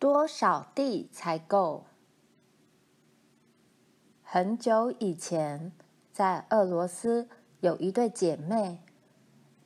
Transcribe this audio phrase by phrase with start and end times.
[0.00, 1.84] 多少地才够？
[4.22, 5.72] 很久以前，
[6.10, 7.28] 在俄罗斯
[7.60, 8.80] 有一对姐妹，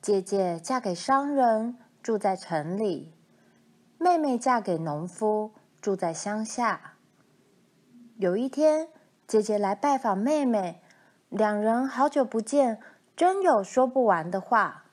[0.01, 3.13] 姐姐嫁给商人，住在城里；
[3.97, 6.95] 妹妹嫁给农夫，住在乡下。
[8.17, 8.89] 有一天，
[9.25, 10.81] 姐姐来拜访妹妹，
[11.29, 12.81] 两人好久不见，
[13.15, 14.83] 真有说不完的话。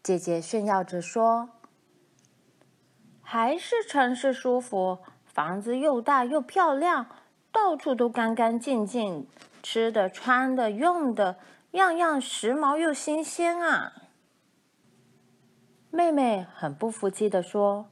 [0.00, 1.50] 姐姐炫耀着说
[3.32, 7.06] ：“还是城市舒服，房子又大又漂亮，
[7.52, 9.28] 到处都干干净净，
[9.62, 11.36] 吃的、穿的、用的，
[11.70, 13.92] 样样时髦又新鲜啊！”
[15.92, 17.86] 妹妹很不服气地说：“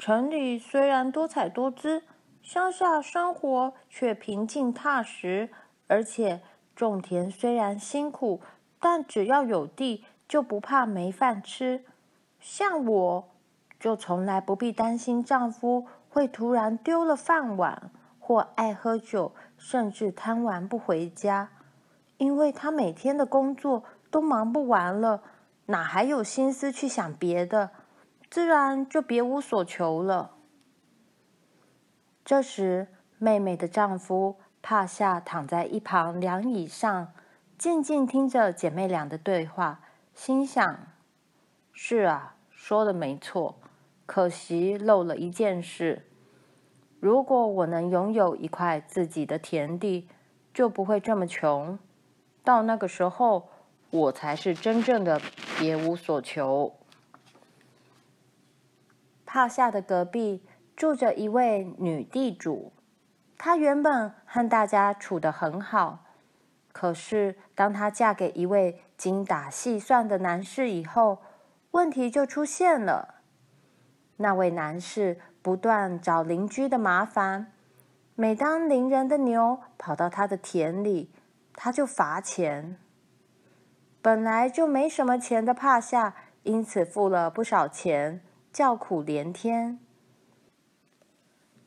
[0.00, 2.04] 城里虽然多彩多姿，
[2.42, 5.50] 乡下生活却平静踏实，
[5.88, 6.40] 而且
[6.74, 8.40] 种田虽然辛苦，
[8.80, 11.84] 但只要有地。”就不怕没饭吃，
[12.38, 13.29] 像我，
[13.80, 21.48] 就从来不必担心丈夫会突然丢了饭碗，或爱喝酒，甚至贪玩不回家，
[22.18, 25.22] 因为他每天的工作都忙不完了，
[25.66, 27.70] 哪还有心思去想别的，
[28.30, 30.32] 自然就别无所求了。
[32.22, 37.12] 这时，妹妹的丈夫帕夏躺在一旁凉椅上，
[37.56, 39.80] 静静听着姐妹俩的对话。
[40.12, 40.78] 心想
[41.72, 43.59] ：“是啊，说的没错，
[44.10, 46.04] 可惜漏了一件事。
[46.98, 50.08] 如果我能拥有一块自己的田地，
[50.52, 51.78] 就不会这么穷。
[52.42, 53.48] 到那个时候，
[53.90, 55.20] 我才是真正的
[55.60, 56.74] 别无所求。”
[59.24, 60.42] 帕夏的隔壁
[60.74, 62.72] 住着一位女地主，
[63.38, 66.00] 她原本和大家处得很好。
[66.72, 71.18] 可是，当她嫁给一位精打细算的男士以后，
[71.70, 73.19] 问题就出现了。
[74.22, 77.52] 那位男士不断找邻居的麻烦，
[78.14, 81.10] 每当邻人的牛跑到他的田里，
[81.54, 82.76] 他就罚钱。
[84.02, 88.20] 本来就没什么钱的帕夏，因此付了不少钱，
[88.52, 89.78] 叫苦连天。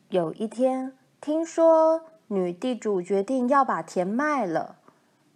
[0.10, 4.76] 有一天，听说女地主决定要把田卖了。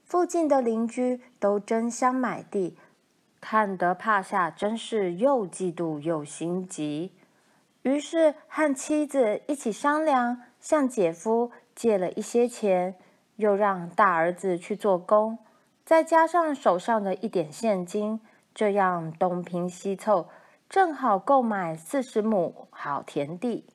[0.06, 2.78] 附近的邻居都争相买地，
[3.50, 7.14] 看得帕夏真是又嫉妒又心急，
[7.84, 12.96] 于是和妻子一起商量，向姐夫借了一些钱，
[13.38, 15.38] 又让大儿子去做工，
[15.86, 18.20] 再加上手上的一点现金，
[18.54, 20.28] 这样东拼西凑，
[20.68, 23.66] 正好购买四十亩好田地。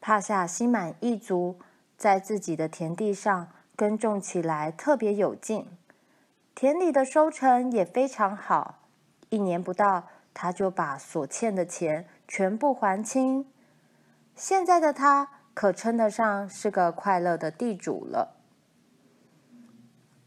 [0.00, 1.58] 帕夏心满意足，
[1.98, 3.48] 在自己的田地上。
[3.74, 5.66] 耕种起来特别有劲，
[6.54, 8.80] 田里的收成也非常好。
[9.30, 13.46] 一年不到，他就把所欠的钱全部还清。
[14.34, 18.36] 现在的他可称得上是个快乐的地主了。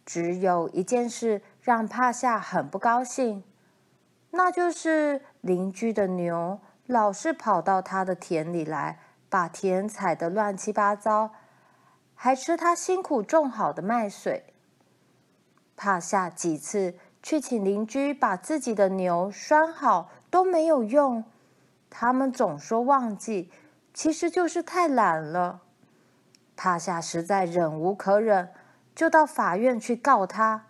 [0.05, 3.43] 只有一件事让帕夏很不高兴，
[4.31, 8.99] 那就是邻居的牛老是跑到他的田里来，
[9.29, 11.31] 把田踩得乱七八糟。
[12.13, 14.54] 还吃他辛苦种好的麦穗。
[15.77, 21.23] 帕夏几次去请邻居把自己的牛拴好都没有用，
[21.89, 23.51] 他们总说忘记，
[23.93, 25.61] 其实就是太懒了。
[26.55, 28.49] 帕夏实在忍无可忍，
[28.95, 30.65] 就到法院去告他。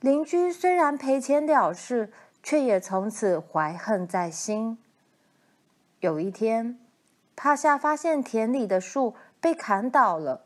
[0.00, 4.78] 邻居虽然赔钱了事，却也从此怀恨在心。
[6.00, 6.78] 有一天，
[7.36, 10.44] 帕夏发现田里的树被砍倒了。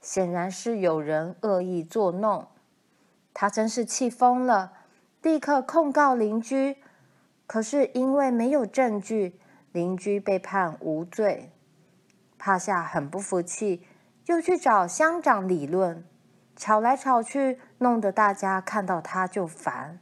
[0.00, 2.46] 显然是有人恶意作弄，
[3.32, 4.72] 他真是气疯了，
[5.22, 6.78] 立刻控告邻居。
[7.46, 9.40] 可是因为没有证据，
[9.72, 11.50] 邻居被判无罪。
[12.38, 13.84] 帕夏很不服气，
[14.26, 16.04] 又去找乡长理论，
[16.54, 19.98] 吵来吵去，弄得大家看到他就烦。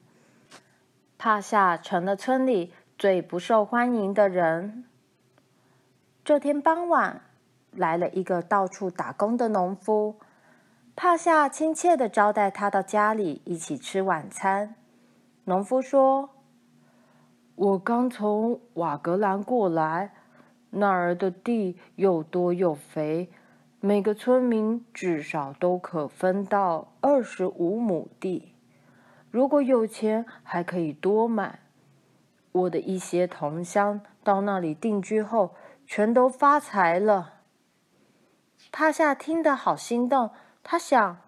[1.16, 4.84] 帕夏成了村里最不受欢迎的人。
[6.22, 7.22] 这天傍晚，
[7.72, 10.20] 来了一个到处打工的农夫，
[11.00, 14.74] 帕夏亲切地招待他到家里一起吃晚餐。
[15.44, 16.30] 农夫说
[17.54, 20.12] ：“我刚从瓦格兰过来，
[20.70, 23.30] 那儿的地又多又肥，
[23.78, 28.56] 每个村民至少都可分到二十五亩地。
[29.30, 31.60] 如果有钱，还可以多买。
[32.50, 35.54] 我的一些同乡到那里定居后，
[35.86, 37.34] 全都发财了。”
[38.72, 40.30] 帕夏听得好心动，
[40.62, 41.18] 他想：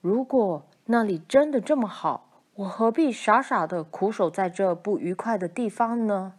[0.00, 6.34] 如果那里真的这么好，我何必傻傻的苦守在这不愉快的地方呢？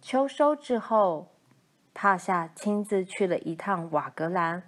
[0.00, 1.28] 秋收之后，
[1.94, 4.62] 帕夏亲自去了一趟瓦格兰。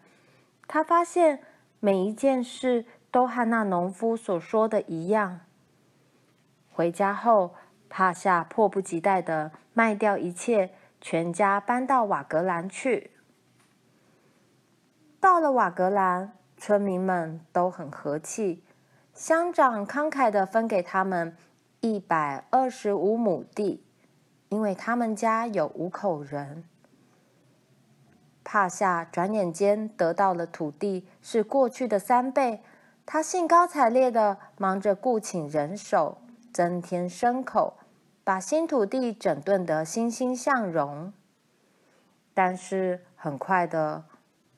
[0.66, 1.42] 他发现
[1.80, 5.40] 每一件事都和那农夫所说的一样。
[6.72, 7.54] 回家后，
[7.88, 10.70] 帕夏迫不及待的卖掉一切，
[11.00, 13.12] 全家搬到瓦格兰去。
[15.26, 18.62] 到了瓦格兰，村民们都很和气，
[19.12, 21.36] 乡长慷慨地分给他们
[21.80, 23.84] 一百二十五亩地，
[24.50, 26.62] 因为他们家有五口人。
[28.44, 32.62] 帕夏转眼间得到了土地是过去的三倍，
[33.04, 36.18] 他兴高采烈地忙着雇请人手，
[36.52, 37.76] 增添牲口，
[38.22, 41.12] 把新土地整顿得欣欣向荣。
[42.32, 44.04] 但是很快的，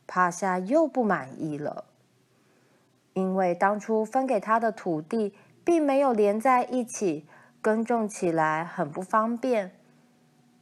[0.09, 1.85] 帕夏又不满意了，
[3.13, 7.29] 因为当初分给他的土地并没有连在一起，
[7.61, 9.73] 耕种起来很不方便。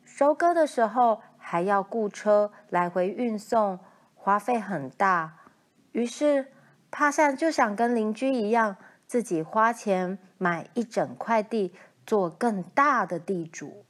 [0.05, 3.79] 收割的时候还要雇车来回运送，
[4.17, 5.37] 花费很大。
[5.93, 6.49] 于是
[6.91, 8.77] 帕夏就想跟邻居一样，
[9.07, 11.73] 自己花钱买一整块地，
[12.05, 13.86] 做更大的地主。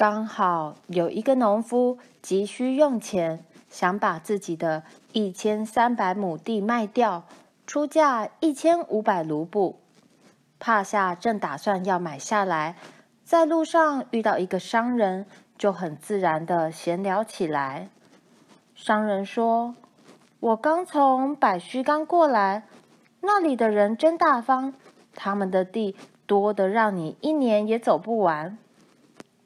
[0.00, 4.82] 刚好有一个农夫急需用钱，想把自己的
[5.12, 7.24] 一千三百亩地卖掉，
[7.66, 9.78] 出价一千五百卢布。
[10.58, 12.76] 帕夏正打算要买下来。
[13.24, 15.26] 在路上遇到一个商人，
[15.58, 17.90] 就很自然地闲聊起来。
[18.74, 19.74] 商人说
[20.40, 22.62] ：“我刚从百须冈过来，
[23.20, 24.72] 那里的人真大方，
[25.14, 25.94] 他们的地
[26.24, 28.56] 多得让你一年也走不完。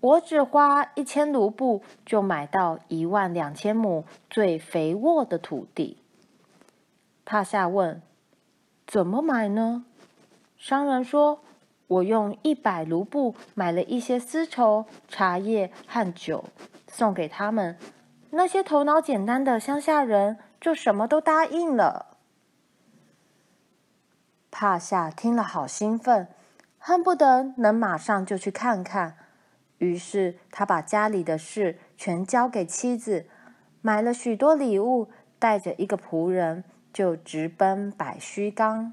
[0.04, 5.98] 我只花一千卢布就买到一万两千亩最肥沃的土地。”
[7.24, 8.02] 帕夏问
[8.86, 9.84] ：“怎么买呢？”
[10.58, 11.40] 商人说。
[11.86, 16.46] 我用一百卢布买了一些丝绸、茶叶和酒，
[16.88, 17.76] 送给他们。
[18.30, 22.16] 那些头脑简单的乡下人就什么都答应了。
[24.50, 26.26] 帕夏听了好兴奋，
[26.78, 29.18] 恨不得能马上就去看看。
[29.78, 33.26] 于是他把家里的事全交给妻子，
[33.80, 38.92] 买了许多礼物，带着一个仆人，就直奔百须冈。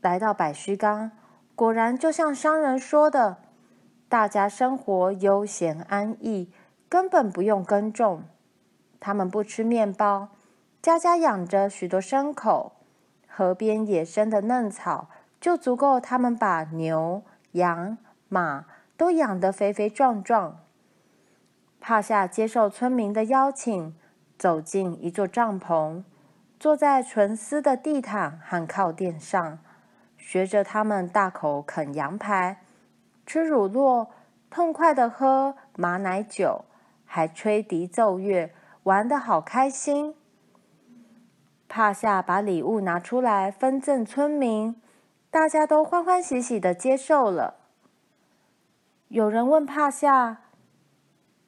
[0.00, 1.12] 来到百须冈，
[1.54, 3.38] 果然就像商人说的，
[4.08, 6.50] 大家生活悠闲安逸，
[6.88, 8.24] 根本不用耕种。
[9.00, 10.28] 他们不吃面包，
[10.82, 12.72] 家家养着许多牲口，
[13.28, 15.08] 河边野生的嫩草
[15.40, 17.22] 就足够他们把牛、
[17.52, 17.98] 羊、
[18.28, 20.60] 马都养得肥肥壮壮。
[21.80, 23.94] 帕夏接受村民的邀请，
[24.38, 26.02] 走进一座帐篷，
[26.58, 29.58] 坐在纯丝的地毯和靠垫上。
[30.16, 32.62] 学着他们大口啃羊排，
[33.24, 34.08] 吃乳酪，
[34.50, 36.64] 痛快的喝马奶酒，
[37.04, 38.50] 还吹笛奏乐，
[38.82, 40.16] 玩得好开心。
[41.68, 44.80] 帕夏把礼物拿出来分赠村民，
[45.30, 47.65] 大家都欢欢喜喜的接受了。
[49.08, 50.42] 有人问帕夏：“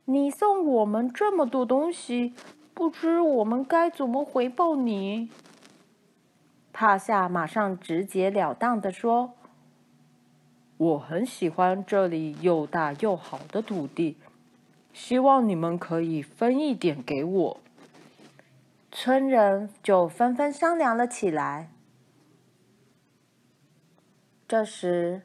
[0.06, 2.32] 你送我们这么多东西，
[2.72, 5.28] 不知我们该怎么回报你？”
[6.72, 9.32] 帕夏马上直截了当地说
[10.78, 14.16] ：“我很喜欢这里又大又好的土地，
[14.92, 17.60] 希望你们可以分一点给我。”
[18.92, 21.70] 村人就纷纷商量了起来。
[24.46, 25.22] 这时，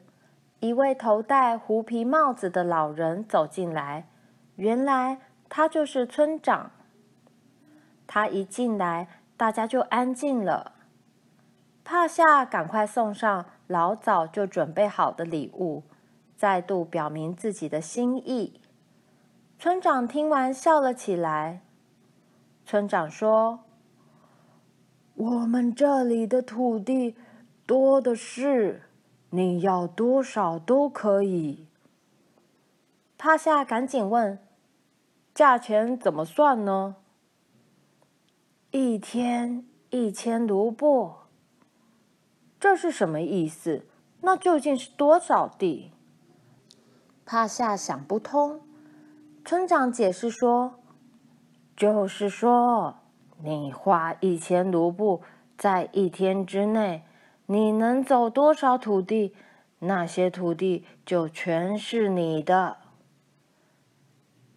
[0.64, 4.08] 一位头戴狐皮帽子的老人走进来，
[4.56, 5.18] 原来
[5.50, 6.70] 他就是村长。
[8.06, 10.72] 他一进来，大家就安静了。
[11.84, 15.82] 帕夏赶快送上老早就准备好的礼物，
[16.34, 18.58] 再度表明自己的心意。
[19.58, 21.60] 村长听完笑了起来。
[22.64, 23.60] 村长说
[25.12, 27.14] ：“我们这里的土地
[27.66, 28.84] 多的是，
[29.34, 31.66] 你要多少都可以。”
[33.18, 34.38] 帕夏赶紧问
[35.34, 36.96] ：“价钱怎么算呢？”
[38.70, 41.14] 一天一千卢布。
[42.60, 43.86] 这是什么意思？
[44.20, 45.92] 那究竟是多少地？
[47.26, 48.60] 帕夏想不通。
[49.44, 50.80] 村长解释说
[51.76, 52.96] ：“就是说，
[53.42, 55.22] 你花一千卢布，
[55.58, 57.04] 在一天之内，
[57.46, 59.34] 你能走多少土地，
[59.80, 62.78] 那些土地就全是你的。”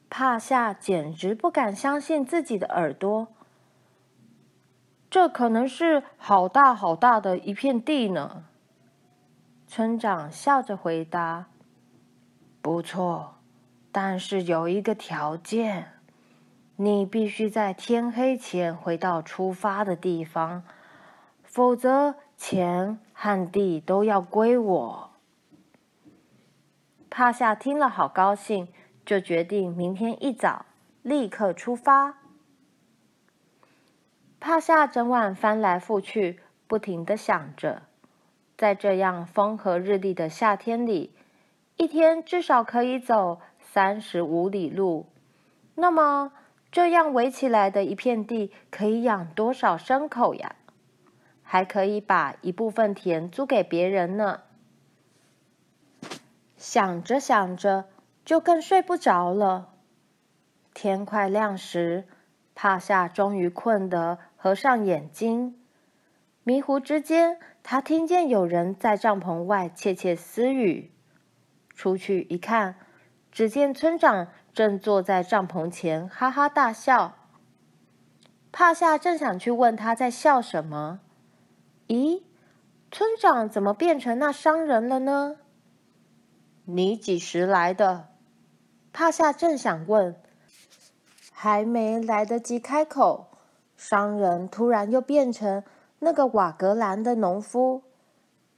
[0.10, 3.28] 帕夏简直不敢相信自己的耳朵。
[5.10, 8.46] 这可能是好大好大的一片地呢。
[9.68, 11.48] 村长笑着回答
[12.62, 13.36] ：“不错，
[13.92, 15.94] 但是有一个条件，
[16.78, 20.64] 你必须在天黑前回到出发的地方，
[21.44, 25.12] 否则钱和地都要归我。”
[27.10, 28.68] 帕夏听了，好高兴，
[29.04, 30.66] 就决定明天一早
[31.02, 32.20] 立刻出发。
[34.40, 37.82] 帕夏整晚翻来覆去，不停的想着，
[38.56, 41.12] 在这样风和日丽的夏天里，
[41.76, 45.08] 一天至少可以走三十五里路。
[45.74, 46.32] 那么，
[46.72, 50.57] 这样围起来的一片地可以养多少牲口呀？
[51.50, 54.42] 还可以把一部分田租给别人呢。
[56.58, 57.86] 想着想着，
[58.26, 59.70] 就更睡不着了。
[60.74, 62.06] 天快亮时，
[62.54, 65.58] 帕夏终于困得合上眼睛，
[66.44, 70.92] 迷糊之间，他听见有人在帐篷外窃窃私语。
[71.74, 72.76] 出去一看，
[73.32, 77.16] 只见村长正坐在帐篷前哈哈大笑。
[78.52, 81.00] 帕夏正想去问他在笑什么，
[81.88, 82.22] 咦，
[82.92, 85.38] 村长怎么变成那商人了呢？
[86.66, 88.10] 你几时来的？
[88.92, 90.16] 帕夏正想问。
[91.32, 93.28] 还没来得及开口，
[93.76, 95.64] 商人突然又变成
[96.00, 97.84] 那个瓦格兰的农夫。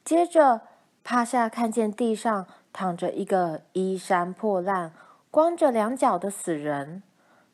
[0.06, 0.62] 接着，
[1.04, 4.94] 帕夏看见地上躺着一个衣衫破烂、
[5.30, 7.04] 光着两脚的死人。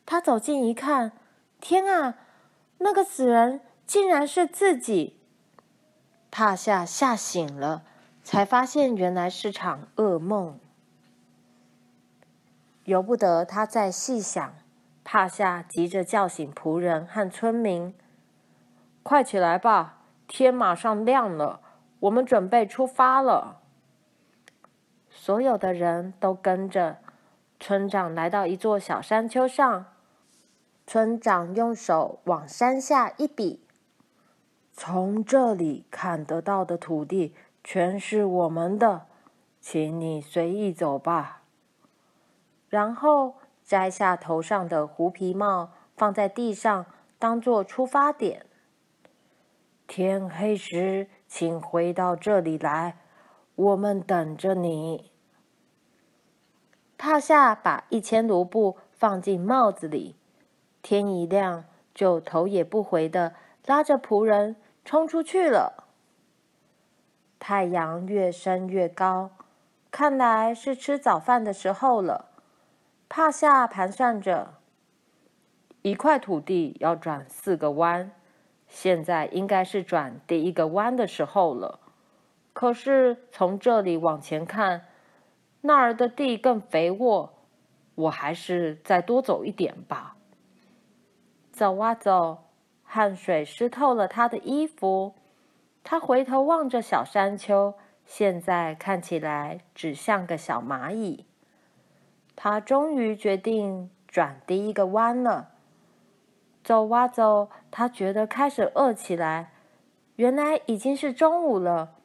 [0.06, 1.14] 他走近一看，
[1.60, 2.20] 天啊，
[2.78, 5.15] 那个死人竟然是自己！
[6.38, 7.84] 帕夏吓醒了，
[8.22, 10.60] 才发现原来是场噩梦。
[12.84, 14.54] 由不得他再细想。
[15.06, 17.96] 帕夏急着叫醒仆人和村民
[19.02, 21.62] ：“快起来吧，天马上亮了，
[22.02, 23.62] 我们准备出发了。”
[25.10, 26.98] 所有的人都跟着
[27.62, 29.86] 村长来到一座小山丘上。
[30.86, 33.65] 村长用手往山下一比
[34.76, 39.06] ：“从这里看得到的土地全是我们的，
[39.62, 41.44] 请你随意走吧。”
[42.68, 46.86] 然后，摘下头上的狐皮帽，放在地上，
[47.18, 48.46] 当做出发点。
[49.88, 52.98] 天黑时，请回到这里来，
[53.56, 55.12] 我们等着你。
[56.98, 60.16] 帕夏把一千卢布放进帽子里，
[60.82, 65.84] 天一亮就头也不回的拉着仆人冲出去了。
[67.40, 69.32] 太阳越升越高，
[69.92, 72.30] 看来是吃早饭的时候了。
[73.10, 74.54] 帕夏盘算着，
[75.82, 78.12] 一块土地要转四个弯，
[78.68, 81.80] 现在应该是转第一个弯的时候了。
[82.54, 84.86] 可是从这里往前看，
[85.62, 87.34] 那儿的地更肥沃，
[87.96, 90.16] 我还是再多走一点吧。
[91.52, 92.45] 走啊走，
[92.96, 95.16] 汗水湿透了他的衣服。
[95.84, 97.74] 他回头望着小山丘，
[98.06, 101.26] 现在看起来只像个小蚂蚁。
[102.38, 105.50] 他终于决定转第一个弯了。
[106.64, 109.52] 走啊走，他觉得开始饿起来。
[110.16, 111.96] 原来已经是中午了，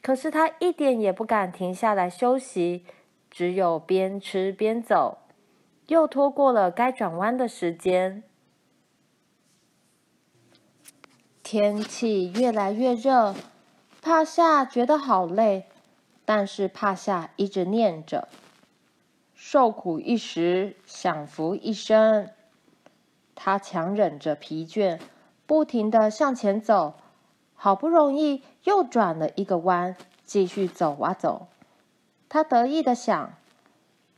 [0.00, 2.86] 可是他一点也不敢停下来休息，
[3.28, 5.18] 只有边吃边走，
[5.88, 8.22] 又拖过了该转弯的时间。
[11.48, 13.32] 天气越来越热，
[14.02, 15.66] 帕夏觉得好累，
[16.24, 18.26] 但是帕夏一直念着。
[19.32, 22.30] 受苦一时，享福一生。
[23.36, 24.98] 他强忍着疲倦，
[25.46, 26.94] 不停地向前走。
[27.54, 31.46] 好不容易又转了一个弯，继续走啊走。
[32.28, 33.34] 他得意的想：“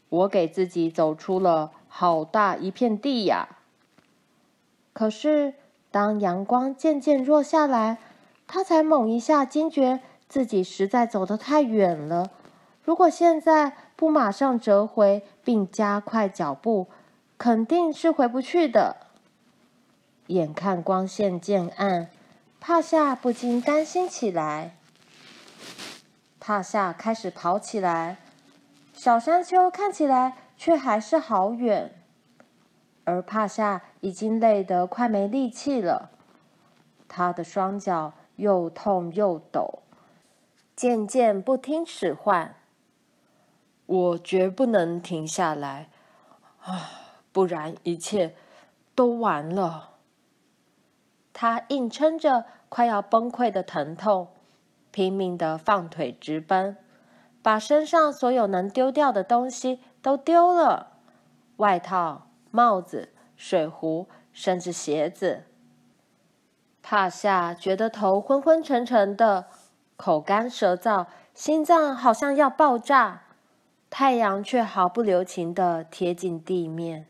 [0.08, 3.58] 我给自己走出了好大一片地呀！”
[4.94, 5.52] 可是，
[5.90, 7.98] 当阳光渐渐弱下来，
[8.46, 12.30] 他才猛一下惊觉自己实在走得太远了。
[12.84, 16.88] 如果现在不马上折回并加快脚步，
[17.36, 18.96] 肯定是回不去的。
[20.28, 22.08] 眼看光线渐暗，
[22.60, 24.76] 帕夏不禁担心起来。
[26.38, 28.18] 帕夏开始跑起来，
[28.94, 31.94] 小山丘看起来却还是好远，
[33.04, 36.10] 而帕夏已经累得快没力气了。
[37.08, 39.82] 他的双脚又痛又抖，
[40.76, 42.54] 渐渐不听使唤。
[43.86, 45.88] 我绝不能停下来，
[46.60, 46.90] 啊，
[47.32, 48.34] 不然一切
[48.94, 49.94] 都完了。
[51.32, 54.28] 他硬撑着快要崩溃的疼痛，
[54.90, 56.76] 拼命的放腿直奔，
[57.40, 60.98] 把身上所有能丢掉的东西都丢了：
[61.56, 65.44] 外套、帽子、水壶，甚至鞋子。
[66.82, 69.46] 帕夏觉得头昏昏沉沉的，
[69.96, 73.22] 口干舌燥，心脏好像要爆炸。
[73.90, 77.06] 太阳却毫不留情地贴近地面。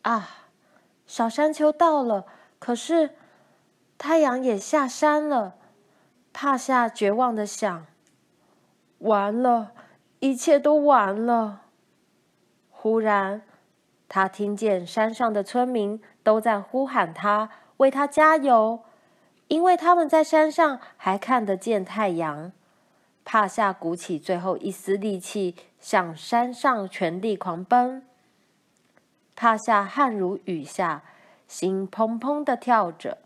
[0.00, 0.28] 啊，
[1.06, 2.24] 小山丘到了，
[2.58, 3.10] 可是
[3.98, 5.56] 太阳也下山了。
[6.32, 7.86] 帕夏绝望地想：
[8.98, 9.72] 完了，
[10.20, 11.62] 一切都完了。
[12.70, 13.42] 忽然，
[14.14, 18.84] 他听见山上的村民都在呼喊他，为他加油，
[19.48, 22.52] 因为他们在山上还看得见太阳。
[23.24, 28.06] 帕夏鼓起最后一丝力气，向山上全力狂奔。
[29.34, 31.02] 帕夏汗如雨下，
[31.48, 33.18] 心砰砰地跳着。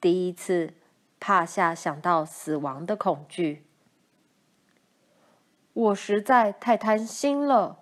[0.00, 0.74] 第一次，
[1.18, 3.66] 帕夏想到死亡的恐惧。
[5.72, 7.78] 我实在太贪心了。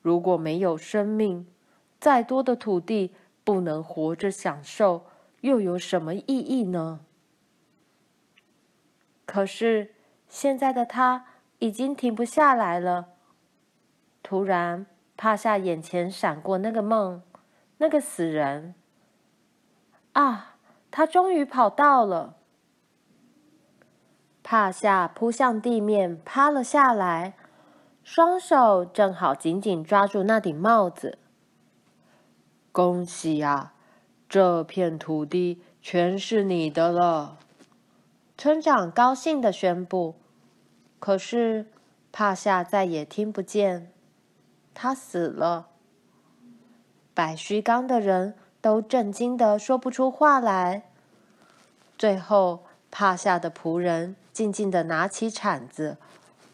[0.00, 1.48] 如果没有生命，
[2.02, 5.06] 再多的土地不能活着享受，
[5.42, 7.00] 又有什么意义呢？
[9.24, 9.94] 可是。
[10.26, 11.26] 现在的他
[11.58, 13.08] 已经停不下来了。
[14.22, 17.20] 突然，帕夏眼前闪过那个梦，
[17.76, 18.74] 那个死人。
[20.14, 20.56] 啊，
[20.90, 22.36] 他终于跑到了！
[24.42, 27.34] 帕夏扑向地面，趴了下来，
[28.02, 31.18] 双手正好紧紧抓住那顶帽子。
[32.72, 33.74] 恭喜呀，
[34.30, 37.36] 这片土地全是你的了！
[38.38, 40.14] 村长高兴地宣布。
[40.98, 41.66] 可是，
[42.10, 43.92] 帕夏再也听不见，
[44.72, 45.68] 他死了。
[47.12, 50.84] 百须岗的人都震惊得说不出话来。
[51.98, 55.98] 最后，帕夏的仆人静静地拿起铲子，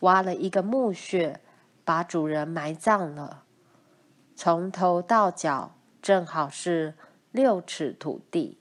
[0.00, 1.40] 挖了一个墓穴，
[1.84, 3.44] 把主人埋葬了。
[4.34, 5.72] 从头到脚
[6.08, 6.94] 正好是
[7.32, 8.56] 六尺土地。